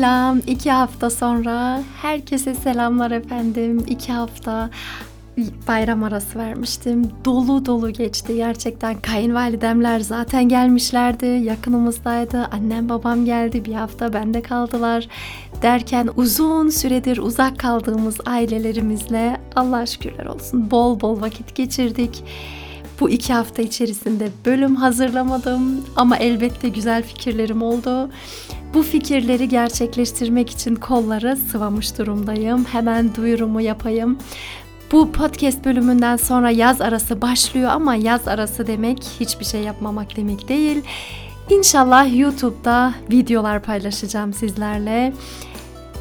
Selam. 0.00 0.38
iki 0.46 0.70
hafta 0.70 1.10
sonra 1.10 1.82
herkese 2.02 2.54
selamlar 2.54 3.10
efendim. 3.10 3.84
İki 3.88 4.12
hafta 4.12 4.70
bayram 5.68 6.02
arası 6.04 6.38
vermiştim. 6.38 7.10
Dolu 7.24 7.66
dolu 7.66 7.90
geçti 7.90 8.34
gerçekten. 8.34 9.00
Kayınvalidemler 9.00 10.00
zaten 10.00 10.48
gelmişlerdi. 10.48 11.26
Yakınımızdaydı. 11.26 12.48
Annem 12.52 12.88
babam 12.88 13.24
geldi. 13.24 13.64
Bir 13.64 13.74
hafta 13.74 14.12
bende 14.12 14.42
kaldılar. 14.42 15.08
Derken 15.62 16.08
uzun 16.16 16.68
süredir 16.68 17.18
uzak 17.18 17.58
kaldığımız 17.58 18.16
ailelerimizle 18.26 19.40
Allah 19.56 19.86
şükürler 19.86 20.26
olsun 20.26 20.70
bol 20.70 21.00
bol 21.00 21.20
vakit 21.20 21.54
geçirdik. 21.54 22.24
Bu 23.00 23.10
iki 23.10 23.32
hafta 23.32 23.62
içerisinde 23.62 24.28
bölüm 24.46 24.76
hazırlamadım 24.76 25.84
ama 25.96 26.16
elbette 26.16 26.68
güzel 26.68 27.02
fikirlerim 27.02 27.62
oldu. 27.62 28.10
Bu 28.74 28.82
fikirleri 28.82 29.48
gerçekleştirmek 29.48 30.50
için 30.50 30.74
kolları 30.74 31.36
sıvamış 31.36 31.98
durumdayım. 31.98 32.64
Hemen 32.64 33.14
duyurumu 33.14 33.60
yapayım. 33.60 34.18
Bu 34.92 35.12
podcast 35.12 35.64
bölümünden 35.64 36.16
sonra 36.16 36.50
yaz 36.50 36.80
arası 36.80 37.22
başlıyor 37.22 37.70
ama 37.70 37.94
yaz 37.94 38.28
arası 38.28 38.66
demek 38.66 39.02
hiçbir 39.20 39.44
şey 39.44 39.60
yapmamak 39.60 40.16
demek 40.16 40.48
değil. 40.48 40.82
İnşallah 41.50 42.18
YouTube'da 42.18 42.94
videolar 43.10 43.62
paylaşacağım 43.62 44.32
sizlerle. 44.32 45.12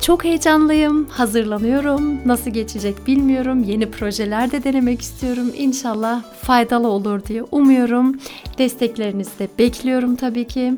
Çok 0.01 0.23
heyecanlıyım, 0.23 1.05
hazırlanıyorum. 1.05 2.19
Nasıl 2.25 2.51
geçecek 2.51 3.07
bilmiyorum. 3.07 3.63
Yeni 3.63 3.91
projeler 3.91 4.51
de 4.51 4.63
denemek 4.63 5.01
istiyorum. 5.01 5.51
İnşallah 5.57 6.23
faydalı 6.41 6.87
olur 6.87 7.25
diye 7.25 7.43
umuyorum. 7.43 8.19
Desteklerinizi 8.57 9.39
de 9.39 9.47
bekliyorum 9.59 10.15
tabii 10.15 10.47
ki. 10.47 10.73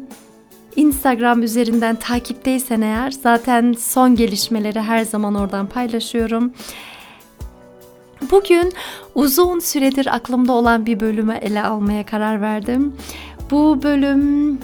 Instagram 0.75 1.43
üzerinden 1.43 1.95
takipteysen 1.95 2.81
eğer 2.81 3.11
zaten 3.11 3.75
son 3.79 4.15
gelişmeleri 4.15 4.81
her 4.81 5.05
zaman 5.05 5.35
oradan 5.35 5.67
paylaşıyorum. 5.67 6.53
Bugün 8.31 8.73
uzun 9.15 9.59
süredir 9.59 10.15
aklımda 10.15 10.53
olan 10.53 10.85
bir 10.85 10.99
bölümü 10.99 11.33
ele 11.33 11.63
almaya 11.63 12.05
karar 12.05 12.41
verdim. 12.41 12.93
Bu 13.51 13.83
bölüm 13.83 14.59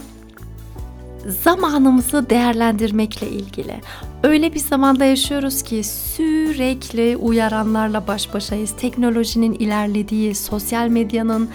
zamanımızı 1.28 2.30
değerlendirmekle 2.30 3.30
ilgili. 3.30 3.82
Öyle 4.24 4.54
bir 4.54 4.60
zamanda 4.60 5.06
yaşıyoruz 5.06 5.64
ki 5.64 5.84
sürekli 5.84 7.18
uyaranlarla 7.18 8.08
baş 8.08 8.34
başayız. 8.34 8.74
Teknolojinin 8.80 9.54
ilerlediği, 9.54 10.36
sosyal 10.36 10.88
medyanın 10.88 11.50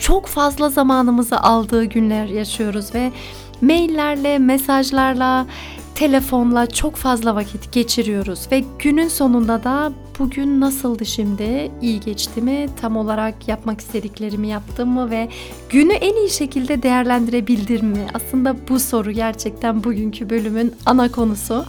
çok 0.00 0.26
fazla 0.26 0.68
zamanımızı 0.68 1.40
aldığı 1.40 1.84
günler 1.84 2.26
yaşıyoruz 2.26 2.94
ve 2.94 3.12
maillerle, 3.60 4.38
mesajlarla, 4.38 5.46
telefonla 5.94 6.66
çok 6.66 6.96
fazla 6.96 7.34
vakit 7.34 7.72
geçiriyoruz 7.72 8.48
ve 8.52 8.64
günün 8.78 9.08
sonunda 9.08 9.64
da 9.64 9.92
bugün 10.18 10.60
nasıldı 10.60 11.06
şimdi? 11.06 11.70
İyi 11.82 12.00
geçti 12.00 12.42
mi? 12.42 12.66
Tam 12.80 12.96
olarak 12.96 13.48
yapmak 13.48 13.80
istediklerimi 13.80 14.48
yaptım 14.48 14.88
mı 14.88 15.10
ve 15.10 15.28
günü 15.70 15.92
en 15.92 16.16
iyi 16.16 16.30
şekilde 16.30 16.82
değerlendirebildim 16.82 17.86
mi? 17.86 18.06
Aslında 18.14 18.56
bu 18.68 18.80
soru 18.80 19.10
gerçekten 19.10 19.84
bugünkü 19.84 20.30
bölümün 20.30 20.74
ana 20.86 21.10
konusu. 21.10 21.64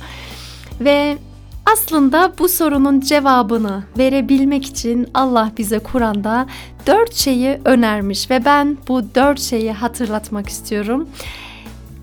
Ve 0.82 1.18
aslında 1.66 2.34
bu 2.40 2.50
sorunun 2.50 3.00
cevabını 3.00 3.84
verebilmek 3.98 4.66
için 4.66 5.08
Allah 5.14 5.52
bize 5.58 5.80
Kur'an'da 5.80 6.48
dört 6.88 7.14
şeyi 7.14 7.60
önermiş 7.66 8.32
ve 8.32 8.46
ben 8.46 8.78
bu 8.88 9.16
dört 9.16 9.40
şeyi 9.40 9.72
hatırlatmak 9.72 10.50
istiyorum. 10.50 11.10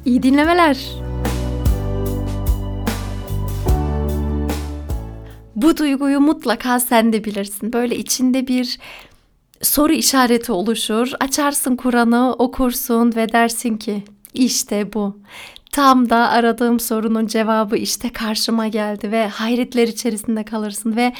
İyi 0.05 0.23
dinlemeler. 0.23 1.12
Bu 5.63 5.77
duyguyu 5.77 6.21
mutlaka 6.21 6.81
sen 6.81 7.13
de 7.13 7.25
bilirsin. 7.25 7.73
Böyle 7.73 7.97
içinde 7.97 8.47
bir 8.47 8.79
soru 9.63 9.93
işareti 9.93 10.53
oluşur. 10.53 11.13
Açarsın 11.21 11.77
Kur'an'ı, 11.77 12.35
okursun 12.39 13.13
ve 13.17 13.33
dersin 13.33 13.77
ki 13.77 14.05
işte 14.35 14.93
bu. 14.93 15.19
Tam 15.73 16.11
da 16.11 16.17
aradığım 16.17 16.81
sorunun 16.81 17.27
cevabı 17.27 17.77
işte 17.77 18.13
karşıma 18.13 18.69
geldi 18.69 19.13
ve 19.13 19.29
hayretler 19.29 19.89
içerisinde 19.89 20.45
kalırsın 20.45 20.97
ve 20.97 21.13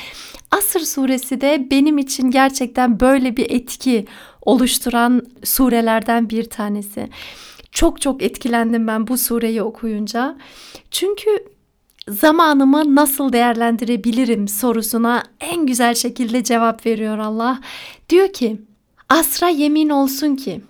Asır 0.51 0.81
suresi 0.81 1.41
de 1.41 1.69
benim 1.71 1.99
için 1.99 2.31
gerçekten 2.31 3.01
böyle 3.01 3.37
bir 3.37 3.51
etki 3.51 4.07
oluşturan 4.43 5.23
surelerden 5.45 6.31
bir 6.31 6.45
tanesi. 6.45 7.09
Çok 7.73 8.01
çok 8.01 8.23
etkilendim 8.23 8.87
ben 8.87 9.07
bu 9.07 9.19
sureyi 9.19 9.63
okuyunca. 9.63 10.37
Çünkü 10.91 11.52
zamanımı 12.09 12.95
nasıl 12.95 13.33
değerlendirebilirim 13.33 14.49
sorusuna 14.49 15.23
en 15.41 15.67
güzel 15.67 15.95
şekilde 15.95 16.45
cevap 16.45 16.87
veriyor 16.87 17.19
Allah. 17.19 17.61
Diyor 18.09 18.33
ki 18.33 18.61
asra 19.09 19.49
yemin 19.49 19.89
olsun 19.89 20.37
ki 20.37 20.61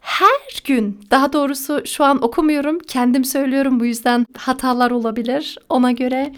her 0.00 0.62
gün 0.64 1.00
daha 1.10 1.32
doğrusu 1.32 1.82
şu 1.86 2.04
an 2.04 2.24
okumuyorum 2.24 2.78
kendim 2.78 3.24
söylüyorum 3.24 3.80
bu 3.80 3.84
yüzden 3.84 4.26
hatalar 4.36 4.90
olabilir 4.90 5.58
ona 5.68 5.92
göre. 5.92 6.34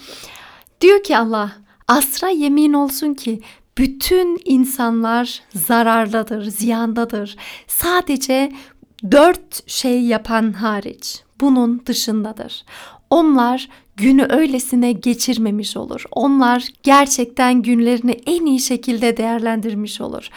Diyor 0.80 1.02
ki 1.02 1.16
Allah 1.18 1.52
asra 1.88 2.28
yemin 2.28 2.72
olsun 2.72 3.14
ki 3.14 3.40
bütün 3.78 4.40
insanlar 4.44 5.42
zarardadır, 5.54 6.44
ziyandadır. 6.44 7.36
Sadece 7.66 8.52
dört 9.10 9.70
şey 9.70 10.02
yapan 10.02 10.52
hariç 10.52 11.22
bunun 11.40 11.82
dışındadır. 11.86 12.64
Onlar 13.10 13.68
günü 14.00 14.26
öylesine 14.30 14.92
geçirmemiş 14.92 15.76
olur. 15.76 16.04
Onlar 16.12 16.68
gerçekten 16.82 17.62
günlerini 17.62 18.16
en 18.26 18.46
iyi 18.46 18.60
şekilde 18.60 19.16
değerlendirmiş 19.16 20.00
olur. 20.00 20.28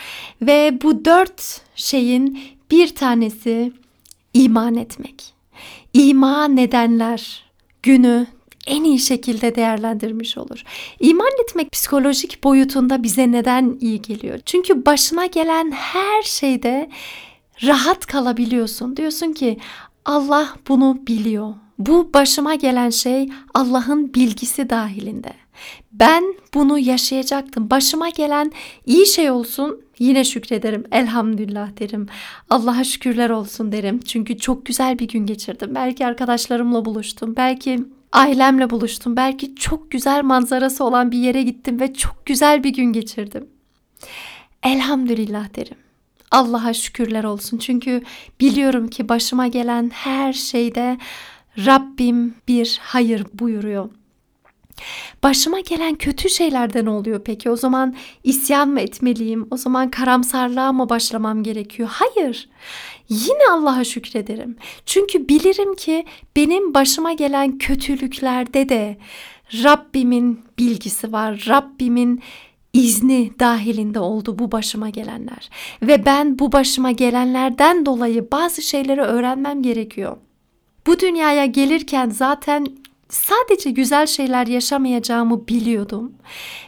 Ve 0.41 0.79
bu 0.83 1.05
dört 1.05 1.61
şeyin 1.75 2.39
bir 2.71 2.95
tanesi 2.95 3.71
iman 4.33 4.75
etmek. 4.75 5.33
İman 5.93 6.57
edenler 6.57 7.43
günü 7.83 8.27
en 8.67 8.83
iyi 8.83 8.99
şekilde 8.99 9.55
değerlendirmiş 9.55 10.37
olur. 10.37 10.63
İman 10.99 11.31
etmek 11.43 11.71
psikolojik 11.71 12.43
boyutunda 12.43 13.03
bize 13.03 13.31
neden 13.31 13.77
iyi 13.81 14.01
geliyor? 14.01 14.39
Çünkü 14.45 14.85
başına 14.85 15.25
gelen 15.25 15.71
her 15.71 16.21
şeyde 16.23 16.89
rahat 17.63 18.05
kalabiliyorsun. 18.05 18.97
Diyorsun 18.97 19.33
ki 19.33 19.57
Allah 20.05 20.49
bunu 20.67 20.99
biliyor. 21.07 21.53
Bu 21.79 22.13
başıma 22.13 22.55
gelen 22.55 22.89
şey 22.89 23.29
Allah'ın 23.53 24.13
bilgisi 24.13 24.69
dahilinde. 24.69 25.33
Ben 25.91 26.23
bunu 26.53 26.79
yaşayacaktım. 26.79 27.69
Başıma 27.69 28.09
gelen 28.09 28.51
iyi 28.85 29.05
şey 29.05 29.31
olsun 29.31 29.81
yine 29.99 30.23
şükrederim. 30.23 30.83
Elhamdülillah 30.91 31.79
derim. 31.79 32.07
Allah'a 32.49 32.83
şükürler 32.83 33.29
olsun 33.29 33.71
derim. 33.71 33.99
Çünkü 33.99 34.37
çok 34.37 34.65
güzel 34.65 34.99
bir 34.99 35.07
gün 35.07 35.25
geçirdim. 35.25 35.75
Belki 35.75 36.05
arkadaşlarımla 36.05 36.85
buluştum. 36.85 37.35
Belki 37.37 37.79
ailemle 38.11 38.69
buluştum. 38.69 39.15
Belki 39.15 39.55
çok 39.55 39.91
güzel 39.91 40.23
manzarası 40.23 40.83
olan 40.83 41.11
bir 41.11 41.17
yere 41.17 41.43
gittim 41.43 41.79
ve 41.79 41.93
çok 41.93 42.25
güzel 42.25 42.63
bir 42.63 42.73
gün 42.73 42.93
geçirdim. 42.93 43.47
Elhamdülillah 44.63 45.55
derim. 45.55 45.77
Allah'a 46.31 46.73
şükürler 46.73 47.23
olsun. 47.23 47.57
Çünkü 47.57 48.03
biliyorum 48.39 48.87
ki 48.87 49.09
başıma 49.09 49.47
gelen 49.47 49.89
her 49.93 50.33
şeyde 50.33 50.97
Rabbim 51.57 52.35
bir 52.47 52.79
hayır 52.83 53.25
buyuruyor. 53.33 53.89
Başıma 55.23 55.59
gelen 55.59 55.95
kötü 55.95 56.29
şeylerden 56.29 56.85
oluyor 56.85 57.21
peki? 57.25 57.49
O 57.49 57.55
zaman 57.55 57.95
isyan 58.23 58.69
mı 58.69 58.79
etmeliyim? 58.79 59.47
O 59.51 59.57
zaman 59.57 59.91
karamsarlığa 59.91 60.73
mı 60.73 60.89
başlamam 60.89 61.43
gerekiyor? 61.43 61.89
Hayır. 61.91 62.49
Yine 63.09 63.51
Allah'a 63.51 63.83
şükrederim. 63.83 64.55
Çünkü 64.85 65.29
bilirim 65.29 65.75
ki 65.75 66.05
benim 66.35 66.73
başıma 66.73 67.13
gelen 67.13 67.57
kötülüklerde 67.57 68.69
de 68.69 68.97
Rabbimin 69.63 70.41
bilgisi 70.59 71.11
var. 71.11 71.45
Rabbimin 71.47 72.21
izni 72.73 73.31
dahilinde 73.39 73.99
oldu 73.99 74.39
bu 74.39 74.51
başıma 74.51 74.89
gelenler. 74.89 75.49
Ve 75.81 76.05
ben 76.05 76.39
bu 76.39 76.51
başıma 76.51 76.91
gelenlerden 76.91 77.85
dolayı 77.85 78.31
bazı 78.31 78.61
şeyleri 78.61 79.01
öğrenmem 79.01 79.63
gerekiyor. 79.63 80.17
Bu 80.87 80.99
dünyaya 80.99 81.45
gelirken 81.45 82.09
zaten 82.09 82.67
sadece 83.09 83.71
güzel 83.71 84.07
şeyler 84.07 84.47
yaşamayacağımı 84.47 85.47
biliyordum. 85.47 86.13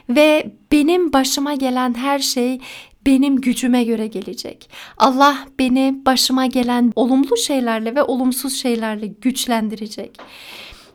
Ve 0.08 0.52
benim 0.72 1.12
başıma 1.12 1.54
gelen 1.54 1.94
her 1.94 2.18
şey 2.18 2.60
benim 3.06 3.40
gücüme 3.40 3.84
göre 3.84 4.06
gelecek. 4.06 4.70
Allah 4.96 5.38
beni 5.58 6.02
başıma 6.06 6.46
gelen 6.46 6.92
olumlu 6.96 7.36
şeylerle 7.36 7.94
ve 7.94 8.02
olumsuz 8.02 8.54
şeylerle 8.56 9.06
güçlendirecek. 9.06 10.18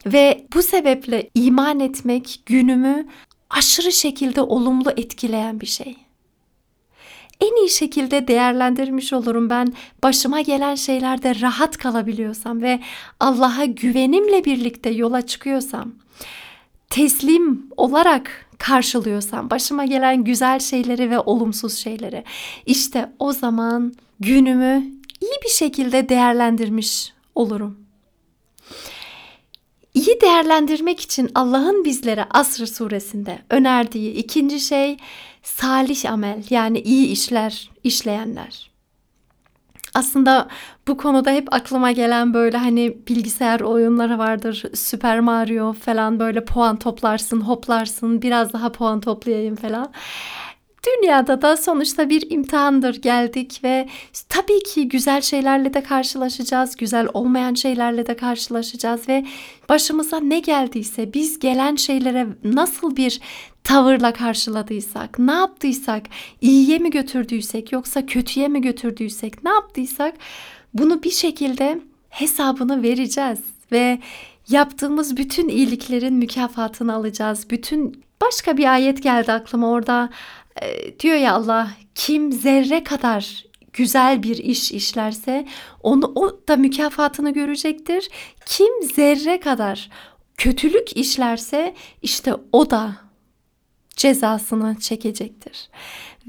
Ve 0.05 0.47
bu 0.55 0.61
sebeple 0.61 1.29
iman 1.35 1.79
etmek 1.79 2.41
günümü 2.45 3.07
aşırı 3.49 3.91
şekilde 3.91 4.41
olumlu 4.41 4.91
etkileyen 4.97 5.61
bir 5.61 5.65
şey. 5.65 5.95
En 7.41 7.55
iyi 7.55 7.69
şekilde 7.69 8.27
değerlendirmiş 8.27 9.13
olurum 9.13 9.49
ben 9.49 9.73
başıma 10.03 10.41
gelen 10.41 10.75
şeylerde 10.75 11.41
rahat 11.41 11.77
kalabiliyorsam 11.77 12.61
ve 12.61 12.79
Allah'a 13.19 13.65
güvenimle 13.65 14.45
birlikte 14.45 14.89
yola 14.89 15.21
çıkıyorsam, 15.21 15.91
teslim 16.89 17.65
olarak 17.77 18.45
karşılıyorsam, 18.57 19.49
başıma 19.49 19.85
gelen 19.85 20.23
güzel 20.23 20.59
şeyleri 20.59 21.09
ve 21.09 21.19
olumsuz 21.19 21.77
şeyleri, 21.77 22.23
işte 22.65 23.11
o 23.19 23.33
zaman 23.33 23.93
günümü 24.19 24.83
iyi 25.21 25.35
bir 25.43 25.49
şekilde 25.49 26.09
değerlendirmiş 26.09 27.13
olurum. 27.35 27.80
İyi 29.93 30.21
değerlendirmek 30.21 30.99
için 30.99 31.31
Allah'ın 31.35 31.85
bizlere 31.85 32.25
Asr 32.29 32.65
suresinde 32.65 33.39
önerdiği 33.49 34.13
ikinci 34.13 34.59
şey 34.59 34.97
salih 35.43 36.11
amel 36.11 36.43
yani 36.49 36.79
iyi 36.79 37.07
işler 37.07 37.69
işleyenler. 37.83 38.71
Aslında 39.93 40.47
bu 40.87 40.97
konuda 40.97 41.31
hep 41.31 41.53
aklıma 41.53 41.91
gelen 41.91 42.33
böyle 42.33 42.57
hani 42.57 42.97
bilgisayar 43.07 43.59
oyunları 43.59 44.17
vardır. 44.17 44.63
Super 44.73 45.19
Mario 45.19 45.73
falan 45.73 46.19
böyle 46.19 46.45
puan 46.45 46.79
toplarsın, 46.79 47.41
hoplarsın, 47.41 48.21
biraz 48.21 48.53
daha 48.53 48.71
puan 48.71 49.01
toplayayım 49.01 49.55
falan. 49.55 49.91
Dünyada 50.87 51.41
da 51.41 51.57
sonuçta 51.57 52.09
bir 52.09 52.31
imtihandır 52.31 53.01
geldik 53.01 53.59
ve 53.63 53.87
tabii 54.29 54.63
ki 54.63 54.89
güzel 54.89 55.21
şeylerle 55.21 55.73
de 55.73 55.83
karşılaşacağız, 55.83 56.75
güzel 56.75 57.07
olmayan 57.13 57.53
şeylerle 57.53 58.07
de 58.07 58.15
karşılaşacağız 58.15 59.09
ve 59.09 59.25
başımıza 59.69 60.19
ne 60.19 60.39
geldiyse 60.39 61.13
biz 61.13 61.39
gelen 61.39 61.75
şeylere 61.75 62.27
nasıl 62.43 62.95
bir 62.95 63.19
tavırla 63.63 64.13
karşıladıysak, 64.13 65.19
ne 65.19 65.31
yaptıysak, 65.31 66.03
iyiye 66.41 66.79
mi 66.79 66.89
götürdüysek 66.89 67.71
yoksa 67.71 68.05
kötüye 68.05 68.47
mi 68.47 68.61
götürdüysek, 68.61 69.43
ne 69.43 69.49
yaptıysak 69.49 70.15
bunu 70.73 71.03
bir 71.03 71.11
şekilde 71.11 71.81
hesabını 72.09 72.83
vereceğiz 72.83 73.39
ve 73.71 73.99
yaptığımız 74.49 75.17
bütün 75.17 75.49
iyiliklerin 75.49 76.13
mükafatını 76.13 76.93
alacağız. 76.93 77.49
Bütün 77.49 78.03
başka 78.21 78.57
bir 78.57 78.73
ayet 78.73 79.03
geldi 79.03 79.31
aklıma 79.31 79.69
orada 79.69 80.09
diyor 80.99 81.15
ya 81.15 81.33
Allah 81.33 81.71
kim 81.95 82.31
zerre 82.31 82.83
kadar 82.83 83.45
güzel 83.73 84.23
bir 84.23 84.37
iş 84.37 84.71
işlerse 84.71 85.45
onu 85.83 86.11
o 86.15 86.47
da 86.47 86.55
mükafatını 86.55 87.33
görecektir. 87.33 88.09
Kim 88.45 88.83
zerre 88.83 89.39
kadar 89.39 89.89
kötülük 90.37 90.97
işlerse 90.97 91.75
işte 92.01 92.33
o 92.51 92.69
da 92.69 92.95
cezasını 93.95 94.75
çekecektir. 94.79 95.69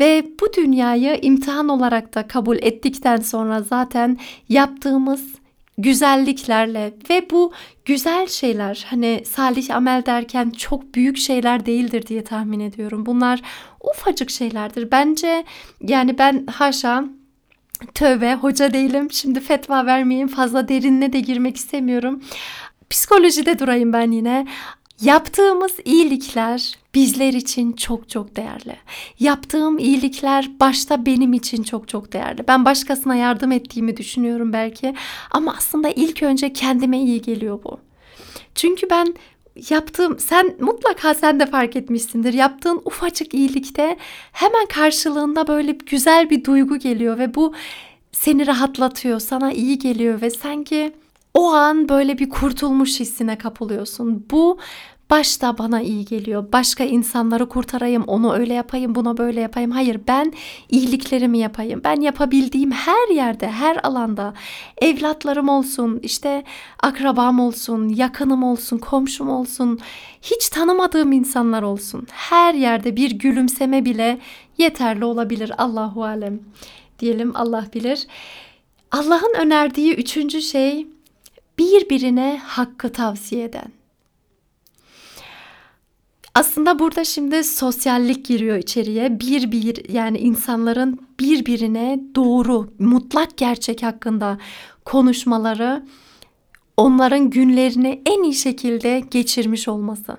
Ve 0.01 0.27
bu 0.41 0.53
dünyayı 0.53 1.19
imtihan 1.23 1.69
olarak 1.69 2.15
da 2.15 2.27
kabul 2.27 2.57
ettikten 2.57 3.17
sonra 3.17 3.63
zaten 3.63 4.19
yaptığımız 4.49 5.42
güzelliklerle 5.83 6.95
ve 7.11 7.31
bu 7.31 7.53
güzel 7.85 8.27
şeyler 8.27 8.87
hani 8.89 9.23
salih 9.27 9.77
amel 9.77 10.07
derken 10.07 10.51
çok 10.51 10.95
büyük 10.95 11.19
şeyler 11.19 11.67
değildir 11.67 12.07
diye 12.07 12.25
tahmin 12.25 12.61
ediyorum. 12.61 13.07
Bunlar 13.07 13.43
ufacık 13.81 14.31
şeylerdir. 14.31 14.91
Bence 14.91 15.45
yani 15.81 16.19
ben 16.19 16.47
haşa 16.47 17.05
tövbe 17.95 18.35
hoca 18.35 18.73
değilim. 18.73 19.11
Şimdi 19.11 19.41
fetva 19.41 19.87
vermeyeyim 19.87 20.29
fazla 20.29 20.69
derinine 20.69 21.13
de 21.13 21.21
girmek 21.21 21.57
istemiyorum. 21.57 22.23
Psikolojide 22.91 23.59
durayım 23.59 23.93
ben 23.93 24.11
yine. 24.11 24.47
Yaptığımız 25.03 25.73
iyilikler 25.85 26.75
bizler 26.95 27.33
için 27.33 27.73
çok 27.73 28.09
çok 28.09 28.37
değerli. 28.37 28.77
Yaptığım 29.21 29.79
iyilikler 29.79 30.51
başta 30.61 31.07
benim 31.07 31.33
için 31.33 31.63
çok 31.63 31.89
çok 31.89 32.13
değerli. 32.13 32.49
Ben 32.49 32.65
başkasına 32.65 33.15
yardım 33.15 33.53
ettiğimi 33.53 33.97
düşünüyorum 33.97 34.53
belki 34.53 34.95
ama 35.31 35.55
aslında 35.59 35.89
ilk 35.89 36.23
önce 36.23 36.53
kendime 36.53 36.99
iyi 36.99 37.23
geliyor 37.23 37.61
bu. 37.65 37.81
Çünkü 38.55 38.91
ben 38.91 39.15
yaptığım 39.71 40.19
sen 40.19 40.57
mutlaka 40.61 41.15
sen 41.15 41.41
de 41.41 41.47
fark 41.47 41.77
etmişsindir. 41.77 42.33
Yaptığın 42.33 42.83
ufacık 42.85 43.35
iyilikte 43.35 43.97
hemen 44.33 44.67
karşılığında 44.67 45.49
böyle 45.49 45.73
güzel 45.73 46.31
bir 46.31 46.45
duygu 46.45 46.77
geliyor 46.77 47.19
ve 47.19 47.35
bu 47.35 47.55
seni 48.13 48.47
rahatlatıyor, 48.47 49.21
sana 49.21 49.53
iyi 49.53 49.79
geliyor 49.79 50.23
ve 50.23 50.31
sanki 50.31 50.93
o 51.35 51.53
an 51.53 51.89
böyle 51.89 52.19
bir 52.19 52.31
kurtulmuş 52.31 53.01
hissine 53.01 53.39
kapılıyorsun. 53.39 54.27
Bu 54.31 54.59
başta 55.13 55.59
bana 55.59 55.81
iyi 55.81 56.05
geliyor. 56.05 56.53
Başka 56.53 56.85
insanları 56.85 57.49
kurtarayım, 57.49 58.05
onu 58.07 58.35
öyle 58.35 58.55
yapayım, 58.55 58.95
buna 58.95 59.17
böyle 59.17 59.41
yapayım. 59.41 59.71
Hayır, 59.71 60.01
ben 60.09 60.33
iyiliklerimi 60.71 61.39
yapayım. 61.39 61.81
Ben 61.85 62.01
yapabildiğim 62.01 62.71
her 62.71 63.15
yerde, 63.15 63.49
her 63.51 63.81
alanda 63.83 64.35
evlatlarım 64.81 65.49
olsun, 65.49 66.01
işte 66.03 66.45
akrabam 66.83 67.41
olsun, 67.41 67.89
yakınım 67.89 68.43
olsun, 68.43 68.79
komşum 68.79 69.29
olsun, 69.29 69.79
hiç 70.23 70.49
tanımadığım 70.49 71.13
insanlar 71.13 71.63
olsun. 71.63 72.07
Her 72.11 72.55
yerde 72.55 72.97
bir 72.97 73.11
gülümseme 73.11 73.85
bile 73.85 74.19
yeterli 74.59 75.05
olabilir. 75.05 75.53
Allahu 75.59 76.05
alem. 76.05 76.41
Diyelim 76.99 77.37
Allah 77.37 77.67
bilir. 77.75 78.07
Allah'ın 78.91 79.35
önerdiği 79.39 79.95
üçüncü 79.95 80.43
şey 80.43 80.87
birbirine 81.59 82.41
hakkı 82.45 82.93
tavsiye 82.93 83.45
eden. 83.45 83.82
Aslında 86.35 86.79
burada 86.79 87.05
şimdi 87.05 87.45
sosyallik 87.45 88.27
giriyor 88.27 88.57
içeriye. 88.57 89.21
Bir 89.21 89.53
bir 89.53 89.89
yani 89.89 90.19
insanların 90.19 90.99
birbirine 91.21 92.01
doğru, 92.15 92.73
mutlak 92.79 93.37
gerçek 93.37 93.83
hakkında 93.83 94.39
konuşmaları 94.85 95.83
onların 96.77 97.31
günlerini 97.31 98.03
en 98.07 98.23
iyi 98.23 98.35
şekilde 98.35 99.01
geçirmiş 99.11 99.69
olması. 99.69 100.17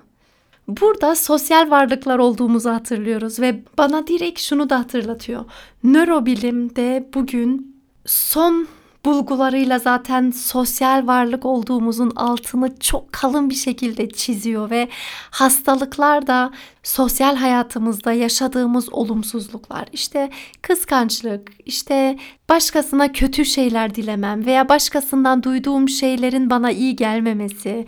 Burada 0.68 1.16
sosyal 1.16 1.70
varlıklar 1.70 2.20
olduğumuzu 2.20 2.70
hatırlıyoruz 2.70 3.40
ve 3.40 3.64
bana 3.78 4.08
direkt 4.08 4.40
şunu 4.40 4.70
da 4.70 4.80
hatırlatıyor. 4.80 5.46
Nörobilimde 5.84 7.10
bugün 7.14 7.78
son 8.06 8.68
bulgularıyla 9.06 9.80
zaten 9.80 10.32
sosyal 10.32 11.08
varlık 11.08 11.46
olduğumuzun 11.46 12.12
altını 12.16 12.80
çok 12.80 13.14
kalın 13.14 13.50
bir 13.50 13.56
şekilde 13.56 14.10
çiziyor 14.10 14.70
ve 14.70 14.90
hastalıklar 15.32 16.28
da 16.28 16.52
sosyal 16.84 17.36
hayatımızda 17.36 18.14
yaşadığımız 18.14 18.94
olumsuzluklar 18.94 19.86
işte 19.92 20.30
kıskançlık 20.62 21.52
işte 21.66 22.18
başkasına 22.50 23.12
kötü 23.12 23.46
şeyler 23.46 23.96
dilemem 23.96 24.46
veya 24.46 24.70
başkasından 24.70 25.44
duyduğum 25.44 25.90
şeylerin 25.90 26.50
bana 26.50 26.72
iyi 26.72 26.96
gelmemesi. 26.96 27.86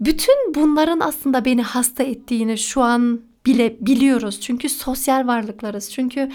Bütün 0.00 0.54
bunların 0.54 1.00
aslında 1.00 1.44
beni 1.44 1.62
hasta 1.62 2.02
ettiğini 2.02 2.58
şu 2.58 2.82
an 2.82 3.20
bile 3.46 3.76
biliyoruz. 3.80 4.40
Çünkü 4.40 4.68
sosyal 4.68 5.26
varlıklarız. 5.26 5.92
Çünkü 5.92 6.30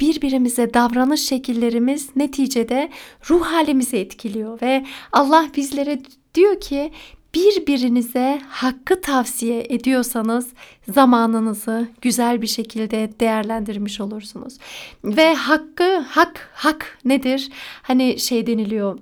birbirimize 0.00 0.74
davranış 0.74 1.20
şekillerimiz 1.20 2.16
neticede 2.16 2.90
ruh 3.30 3.46
halimizi 3.46 3.96
etkiliyor 3.96 4.60
ve 4.62 4.86
Allah 5.12 5.46
bizlere 5.56 5.98
diyor 6.34 6.60
ki 6.60 6.92
birbirinize 7.34 8.40
hakkı 8.48 9.00
tavsiye 9.00 9.66
ediyorsanız 9.68 10.48
zamanınızı 10.88 11.88
güzel 12.02 12.42
bir 12.42 12.46
şekilde 12.46 13.10
değerlendirmiş 13.20 14.00
olursunuz. 14.00 14.58
Ve 15.04 15.34
hakkı 15.34 15.98
hak 15.98 16.50
hak 16.54 16.98
nedir? 17.04 17.50
Hani 17.82 18.18
şey 18.18 18.46
deniliyor 18.46 18.98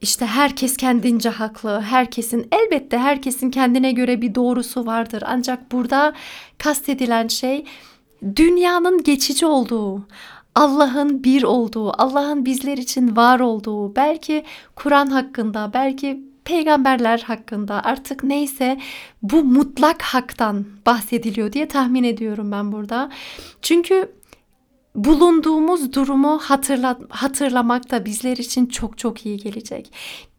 işte 0.00 0.26
herkes 0.26 0.76
kendince 0.76 1.28
haklı. 1.28 1.80
Herkesin 1.80 2.48
elbette 2.52 2.98
herkesin 2.98 3.50
kendine 3.50 3.92
göre 3.92 4.22
bir 4.22 4.34
doğrusu 4.34 4.86
vardır. 4.86 5.22
Ancak 5.26 5.72
burada 5.72 6.12
kastedilen 6.58 7.28
şey 7.28 7.64
dünyanın 8.36 9.02
geçici 9.02 9.46
olduğu, 9.46 10.06
Allah'ın 10.54 11.24
bir 11.24 11.42
olduğu, 11.42 12.02
Allah'ın 12.02 12.44
bizler 12.44 12.78
için 12.78 13.16
var 13.16 13.40
olduğu, 13.40 13.96
belki 13.96 14.44
Kur'an 14.74 15.06
hakkında, 15.06 15.70
belki 15.74 16.22
peygamberler 16.44 17.18
hakkında 17.18 17.84
artık 17.84 18.24
neyse 18.24 18.78
bu 19.22 19.44
mutlak 19.44 20.02
haktan 20.02 20.66
bahsediliyor 20.86 21.52
diye 21.52 21.68
tahmin 21.68 22.04
ediyorum 22.04 22.52
ben 22.52 22.72
burada. 22.72 23.10
Çünkü 23.62 24.12
bulunduğumuz 24.96 25.92
durumu 25.92 26.38
hatırla, 26.38 26.98
hatırlamak 27.08 27.90
da 27.90 28.04
bizler 28.04 28.36
için 28.36 28.66
çok 28.66 28.98
çok 28.98 29.26
iyi 29.26 29.38
gelecek. 29.38 29.92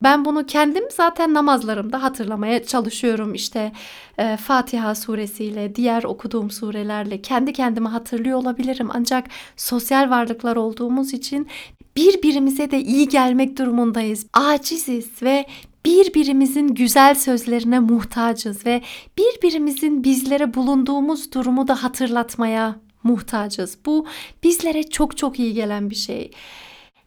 Ben 0.03 0.25
bunu 0.25 0.45
kendim 0.45 0.83
zaten 0.91 1.33
namazlarımda 1.33 2.03
hatırlamaya 2.03 2.65
çalışıyorum. 2.65 3.33
İşte 3.33 3.71
e, 4.17 4.37
Fatiha 4.37 4.95
suresiyle, 4.95 5.75
diğer 5.75 6.03
okuduğum 6.03 6.51
surelerle 6.51 7.21
kendi 7.21 7.53
kendime 7.53 7.89
hatırlıyor 7.89 8.37
olabilirim. 8.37 8.89
Ancak 8.93 9.27
sosyal 9.57 10.09
varlıklar 10.09 10.55
olduğumuz 10.55 11.13
için 11.13 11.47
birbirimize 11.95 12.71
de 12.71 12.81
iyi 12.81 13.07
gelmek 13.07 13.57
durumundayız. 13.57 14.27
Aciziz 14.33 15.23
ve 15.23 15.45
birbirimizin 15.85 16.67
güzel 16.67 17.15
sözlerine 17.15 17.79
muhtacız 17.79 18.65
ve 18.65 18.81
birbirimizin 19.17 20.03
bizlere 20.03 20.53
bulunduğumuz 20.53 21.31
durumu 21.31 21.67
da 21.67 21.83
hatırlatmaya 21.83 22.86
muhtacız. 23.03 23.77
Bu 23.85 24.07
bizlere 24.43 24.83
çok 24.83 25.17
çok 25.17 25.39
iyi 25.39 25.53
gelen 25.53 25.89
bir 25.89 25.95
şey. 25.95 26.31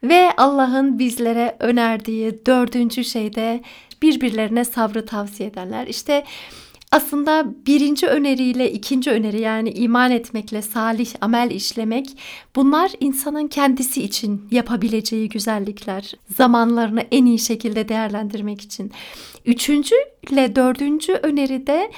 Ve 0.02 0.32
Allah'ın 0.36 0.98
bizlere 0.98 1.56
önerdiği 1.58 2.46
dördüncü 2.46 3.04
şey 3.04 3.34
de 3.34 3.62
birbirlerine 4.02 4.64
sabrı 4.64 5.06
tavsiye 5.06 5.48
edenler. 5.48 5.86
İşte 5.86 6.24
aslında 6.92 7.46
birinci 7.66 8.06
öneriyle 8.06 8.72
ikinci 8.72 9.10
öneri 9.10 9.40
yani 9.40 9.70
iman 9.70 10.10
etmekle 10.10 10.62
salih 10.62 11.10
amel 11.20 11.50
işlemek 11.50 12.06
bunlar 12.56 12.90
insanın 13.00 13.48
kendisi 13.48 14.02
için 14.02 14.48
yapabileceği 14.50 15.28
güzellikler. 15.28 16.14
Zamanlarını 16.36 17.04
en 17.12 17.26
iyi 17.26 17.38
şekilde 17.38 17.88
değerlendirmek 17.88 18.60
için. 18.60 18.92
Üçüncü 19.46 19.94
ile 20.30 20.56
dördüncü 20.56 21.12
öneri 21.12 21.66
de 21.66 21.90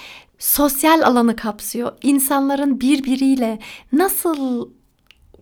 sosyal 0.42 1.02
alanı 1.02 1.36
kapsıyor. 1.36 1.92
İnsanların 2.02 2.80
birbiriyle 2.80 3.58
nasıl 3.92 4.68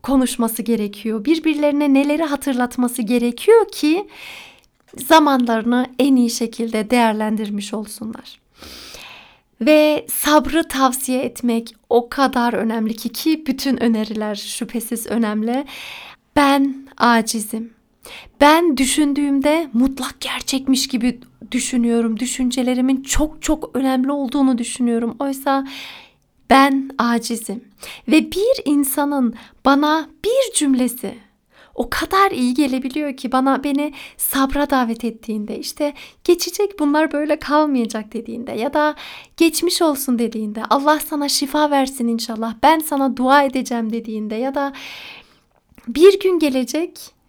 konuşması 0.03 0.63
gerekiyor? 0.63 1.25
Birbirlerine 1.25 1.95
neleri 1.95 2.23
hatırlatması 2.25 3.03
gerekiyor 3.03 3.69
ki 3.73 4.07
zamanlarını 4.97 5.87
en 5.99 6.17
iyi 6.17 6.31
şekilde 6.31 6.91
değerlendirmiş 6.91 7.75
olsunlar. 7.75 8.41
Ve 9.61 10.07
sabrı 10.09 10.69
tavsiye 10.69 11.23
etmek 11.23 11.75
o 11.89 12.09
kadar 12.09 12.53
önemli 12.53 12.97
ki 12.97 13.09
ki 13.09 13.45
bütün 13.47 13.83
öneriler 13.83 14.35
şüphesiz 14.35 15.07
önemli. 15.07 15.65
Ben 16.37 16.89
acizim. 16.97 17.80
Ben 18.41 18.77
düşündüğümde 18.77 19.71
mutlak 19.73 20.21
gerçekmiş 20.21 20.89
gibi 20.89 21.21
düşünüyorum. 21.53 22.21
Düşüncelerimin 22.21 23.03
çok 23.03 23.43
çok 23.43 23.71
önemli 23.75 24.13
olduğunu 24.13 24.59
düşünüyorum. 24.59 25.17
Oysa 25.19 25.67
ben 26.51 26.91
acizim 26.99 27.65
ve 28.09 28.33
bir 28.33 28.63
insanın 28.65 29.35
bana 29.65 30.09
bir 30.25 30.55
cümlesi 30.55 31.15
o 31.75 31.91
kadar 31.91 32.31
iyi 32.31 32.55
gelebiliyor 32.55 33.17
ki 33.17 33.33
bana 33.33 33.65
beni 33.65 33.93
sabra 34.17 34.71
davet 34.71 35.05
ettiğinde 35.05 35.59
işte 35.59 35.95
geçecek 36.25 36.79
bunlar 36.79 37.13
böyle 37.13 37.39
kalmayacak 37.39 38.13
dediğinde 38.13 38.53
ya 38.53 38.75
da 38.75 38.95
geçmiş 39.37 39.83
olsun 39.83 40.19
dediğinde 40.19 40.63
Allah 40.71 40.99
sana 41.01 41.29
şifa 41.29 41.71
versin 41.71 42.09
inşallah 42.09 42.55
ben 42.63 42.79
sana 42.79 43.17
dua 43.17 43.43
edeceğim 43.43 43.93
dediğinde 43.93 44.35
ya 44.35 44.55
da 44.55 44.73
bir 45.89 46.21
gün 46.21 46.39
gelecek 46.39 47.20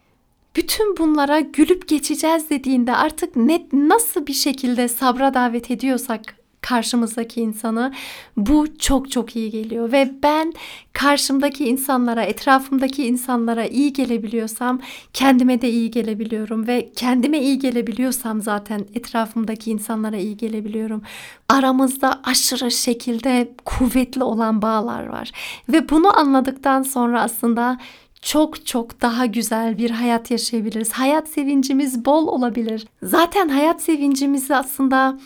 bütün 0.56 0.98
bunlara 0.98 1.40
gülüp 1.40 1.88
geçeceğiz 1.88 2.50
dediğinde 2.50 2.96
artık 2.96 3.36
net 3.36 3.74
nasıl 3.74 4.28
bir 4.28 4.34
şekilde 4.34 4.88
sabra 4.88 5.34
davet 5.34 5.72
ediyorsak 5.72 6.42
karşımızdaki 6.62 7.42
insanı 7.42 7.94
bu 8.38 8.78
çok 8.78 9.12
çok 9.12 9.36
iyi 9.36 9.52
geliyor. 9.52 9.92
Ve 9.92 10.12
ben 10.24 10.54
karşımdaki 10.94 11.66
insanlara 11.66 12.24
etrafımdaki 12.24 13.08
insanlara 13.08 13.66
iyi 13.66 13.94
gelebiliyorsam 13.94 14.82
kendime 15.14 15.62
de 15.62 15.70
iyi 15.70 15.92
gelebiliyorum. 15.92 16.68
Ve 16.68 16.92
kendime 16.96 17.42
iyi 17.42 17.60
gelebiliyorsam 17.60 18.42
zaten 18.42 18.86
etrafımdaki 18.96 19.72
insanlara 19.72 20.18
iyi 20.18 20.38
gelebiliyorum. 20.38 21.02
Aramızda 21.50 22.22
aşırı 22.24 22.72
şekilde 22.72 23.52
kuvvetli 23.66 24.24
olan 24.24 24.62
bağlar 24.62 25.08
var. 25.08 25.32
Ve 25.70 25.90
bunu 25.90 26.20
anladıktan 26.20 26.84
sonra 26.84 27.22
aslında 27.22 27.78
çok 28.22 28.66
çok 28.66 29.02
daha 29.02 29.26
güzel 29.26 29.78
bir 29.78 29.90
hayat 29.90 30.32
yaşayabiliriz. 30.32 30.92
Hayat 30.92 31.30
sevincimiz 31.30 32.06
bol 32.06 32.28
olabilir. 32.28 32.88
Zaten 33.04 33.50
hayat 33.50 33.82
sevincimizi 33.82 34.56
aslında 34.56 35.20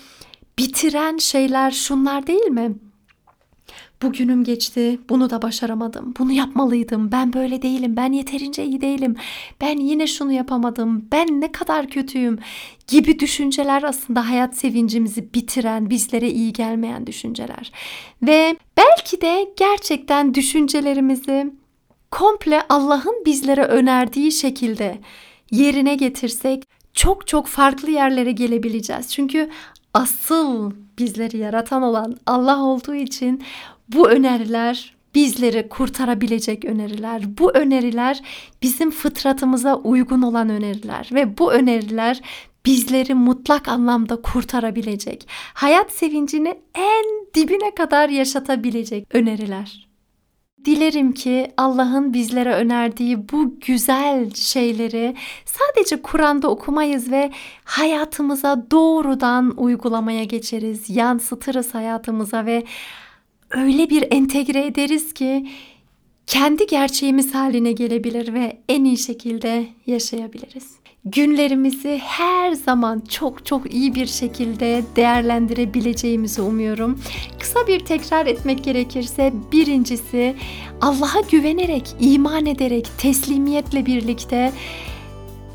bitiren 0.59 1.17
şeyler 1.17 1.71
şunlar 1.71 2.27
değil 2.27 2.47
mi? 2.47 2.75
Bugünüm 4.01 4.43
geçti, 4.43 4.99
bunu 5.09 5.29
da 5.29 5.41
başaramadım. 5.41 6.13
Bunu 6.19 6.31
yapmalıydım. 6.31 7.11
Ben 7.11 7.33
böyle 7.33 7.61
değilim. 7.61 7.97
Ben 7.97 8.11
yeterince 8.11 8.65
iyi 8.65 8.81
değilim. 8.81 9.15
Ben 9.61 9.77
yine 9.77 10.07
şunu 10.07 10.31
yapamadım. 10.31 11.05
Ben 11.11 11.41
ne 11.41 11.51
kadar 11.51 11.87
kötüyüm 11.87 12.39
gibi 12.87 13.19
düşünceler 13.19 13.83
aslında 13.83 14.29
hayat 14.29 14.57
sevincimizi 14.57 15.33
bitiren, 15.33 15.89
bizlere 15.89 16.29
iyi 16.29 16.53
gelmeyen 16.53 17.07
düşünceler. 17.07 17.71
Ve 18.21 18.55
belki 18.77 19.21
de 19.21 19.53
gerçekten 19.57 20.33
düşüncelerimizi 20.33 21.51
komple 22.11 22.61
Allah'ın 22.69 23.25
bizlere 23.25 23.65
önerdiği 23.65 24.31
şekilde 24.31 24.99
yerine 25.51 25.95
getirsek 25.95 26.63
çok 26.93 27.27
çok 27.27 27.47
farklı 27.47 27.91
yerlere 27.91 28.31
gelebileceğiz. 28.31 29.13
Çünkü 29.13 29.49
asıl 29.93 30.71
bizleri 30.99 31.37
yaratan 31.37 31.81
olan 31.81 32.17
Allah 32.25 32.63
olduğu 32.63 32.95
için 32.95 33.43
bu 33.87 34.09
öneriler 34.09 34.95
bizleri 35.15 35.69
kurtarabilecek 35.69 36.65
öneriler. 36.65 37.37
Bu 37.37 37.51
öneriler 37.51 38.21
bizim 38.61 38.91
fıtratımıza 38.91 39.75
uygun 39.75 40.21
olan 40.21 40.49
öneriler 40.49 41.09
ve 41.13 41.37
bu 41.37 41.53
öneriler 41.53 42.21
bizleri 42.65 43.13
mutlak 43.13 43.67
anlamda 43.67 44.21
kurtarabilecek. 44.21 45.27
Hayat 45.53 45.91
sevincini 45.91 46.59
en 46.75 47.05
dibine 47.35 47.75
kadar 47.75 48.09
yaşatabilecek 48.09 49.15
öneriler. 49.15 49.84
Dilerim 50.65 51.11
ki 51.11 51.51
Allah'ın 51.57 52.13
bizlere 52.13 52.53
önerdiği 52.53 53.29
bu 53.29 53.59
güzel 53.59 54.33
şeyleri 54.33 55.15
sadece 55.45 56.01
Kur'an'da 56.01 56.49
okumayız 56.49 57.11
ve 57.11 57.31
hayatımıza 57.63 58.65
doğrudan 58.71 59.53
uygulamaya 59.57 60.23
geçeriz, 60.23 60.89
yansıtırız 60.89 61.73
hayatımıza 61.73 62.45
ve 62.45 62.63
öyle 63.51 63.89
bir 63.89 64.07
entegre 64.11 64.65
ederiz 64.65 65.13
ki 65.13 65.47
kendi 66.27 66.67
gerçeğimiz 66.67 67.35
haline 67.35 67.71
gelebilir 67.71 68.33
ve 68.33 68.57
en 68.69 68.83
iyi 68.83 68.97
şekilde 68.97 69.67
yaşayabiliriz 69.87 70.84
günlerimizi 71.05 72.01
her 72.03 72.51
zaman 72.51 73.03
çok 73.09 73.45
çok 73.45 73.73
iyi 73.73 73.95
bir 73.95 74.05
şekilde 74.05 74.83
değerlendirebileceğimizi 74.95 76.41
umuyorum. 76.41 76.99
Kısa 77.39 77.67
bir 77.67 77.79
tekrar 77.79 78.25
etmek 78.25 78.63
gerekirse 78.63 79.33
birincisi 79.51 80.35
Allah'a 80.81 81.21
güvenerek, 81.31 81.95
iman 81.99 82.45
ederek, 82.45 82.87
teslimiyetle 82.97 83.85
birlikte 83.85 84.51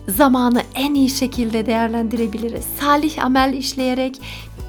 zamanı 0.08 0.62
en 0.74 0.94
iyi 0.94 1.10
şekilde 1.10 1.66
değerlendirebiliriz. 1.66 2.64
Salih 2.80 3.24
amel 3.24 3.54
işleyerek, 3.54 4.20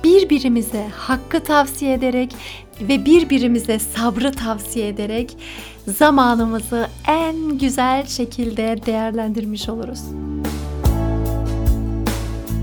birbirimize 0.03 0.87
hakkı 0.95 1.43
tavsiye 1.43 1.93
ederek 1.93 2.35
ve 2.81 3.05
birbirimize 3.05 3.79
sabrı 3.79 4.31
tavsiye 4.31 4.87
ederek 4.87 5.37
zamanımızı 5.87 6.87
en 7.07 7.57
güzel 7.57 8.05
şekilde 8.05 8.79
değerlendirmiş 8.85 9.69
oluruz. 9.69 10.01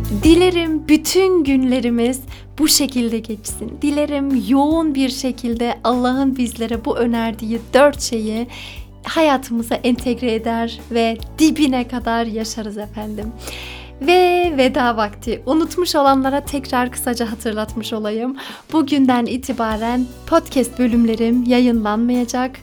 Dilerim 0.08 0.88
bütün 0.88 1.44
günlerimiz 1.44 2.20
bu 2.58 2.68
şekilde 2.68 3.18
geçsin. 3.18 3.78
Dilerim 3.82 4.44
yoğun 4.48 4.94
bir 4.94 5.08
şekilde 5.08 5.78
Allah'ın 5.84 6.36
bizlere 6.36 6.84
bu 6.84 6.96
önerdiği 6.96 7.60
dört 7.74 8.00
şeyi 8.00 8.46
hayatımıza 9.02 9.74
entegre 9.74 10.34
eder 10.34 10.80
ve 10.90 11.18
dibine 11.38 11.88
kadar 11.88 12.26
yaşarız 12.26 12.78
efendim. 12.78 13.32
Ve 14.00 14.54
veda 14.56 14.96
vakti. 14.96 15.42
Unutmuş 15.46 15.94
olanlara 15.94 16.44
tekrar 16.44 16.90
kısaca 16.90 17.32
hatırlatmış 17.32 17.92
olayım. 17.92 18.36
Bugünden 18.72 19.26
itibaren 19.26 20.06
podcast 20.26 20.78
bölümlerim 20.78 21.44
yayınlanmayacak. 21.44 22.60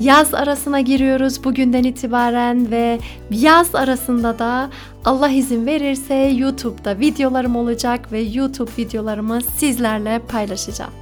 Yaz 0.00 0.34
arasına 0.34 0.80
giriyoruz 0.80 1.44
bugünden 1.44 1.84
itibaren 1.84 2.70
ve 2.70 2.98
yaz 3.30 3.74
arasında 3.74 4.38
da 4.38 4.70
Allah 5.04 5.28
izin 5.28 5.66
verirse 5.66 6.14
YouTube'da 6.14 6.98
videolarım 6.98 7.56
olacak 7.56 8.12
ve 8.12 8.20
YouTube 8.20 8.70
videolarımı 8.78 9.40
sizlerle 9.42 10.18
paylaşacağım. 10.18 10.92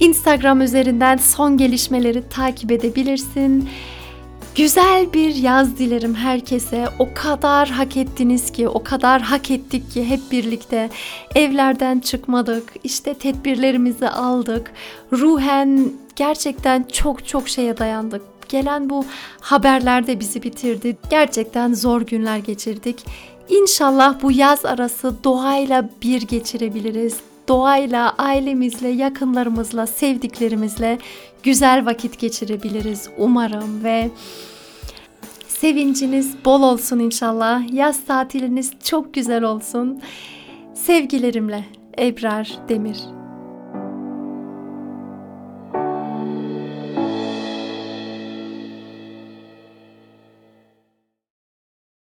Instagram 0.00 0.60
üzerinden 0.60 1.16
son 1.16 1.56
gelişmeleri 1.56 2.28
takip 2.28 2.72
edebilirsin. 2.72 3.68
Güzel 4.56 5.12
bir 5.12 5.34
yaz 5.34 5.78
dilerim 5.78 6.14
herkese. 6.14 6.88
O 6.98 7.08
kadar 7.14 7.68
hak 7.68 7.96
ettiniz 7.96 8.52
ki, 8.52 8.68
o 8.68 8.82
kadar 8.82 9.22
hak 9.22 9.50
ettik 9.50 9.90
ki 9.90 10.04
hep 10.08 10.20
birlikte 10.30 10.90
evlerden 11.34 12.00
çıkmadık. 12.00 12.72
İşte 12.84 13.14
tedbirlerimizi 13.14 14.08
aldık. 14.08 14.72
Ruhen 15.12 15.92
gerçekten 16.16 16.82
çok 16.92 17.28
çok 17.28 17.48
şeye 17.48 17.78
dayandık. 17.78 18.22
Gelen 18.48 18.90
bu 18.90 19.04
haberler 19.40 20.06
de 20.06 20.20
bizi 20.20 20.42
bitirdi. 20.42 20.96
Gerçekten 21.10 21.74
zor 21.74 22.00
günler 22.00 22.38
geçirdik. 22.38 23.06
İnşallah 23.48 24.22
bu 24.22 24.32
yaz 24.32 24.64
arası 24.64 25.24
doğayla 25.24 25.90
bir 26.02 26.22
geçirebiliriz. 26.22 27.31
Doğayla, 27.48 28.14
ailemizle, 28.18 28.88
yakınlarımızla, 28.88 29.86
sevdiklerimizle 29.86 30.98
güzel 31.42 31.86
vakit 31.86 32.18
geçirebiliriz 32.18 33.08
umarım 33.18 33.84
ve 33.84 34.10
sevinciniz 35.48 36.44
bol 36.44 36.62
olsun 36.62 36.98
inşallah. 36.98 37.74
Yaz 37.74 38.04
tatiliniz 38.04 38.72
çok 38.84 39.14
güzel 39.14 39.42
olsun. 39.42 40.02
Sevgilerimle 40.74 41.64
Ebrar 41.98 42.58
Demir 42.68 43.21